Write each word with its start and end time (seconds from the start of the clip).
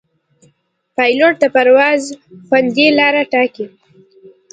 پیلوټ 0.95 1.33
د 1.41 1.43
پرواز 1.55 2.01
خوندي 2.47 2.87
لاره 2.99 3.23
ټاکي. 3.31 3.65